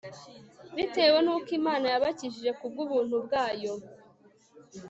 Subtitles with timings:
[0.75, 3.73] bitewe n'uko imana yabakijije kubw'ubuntu bwayo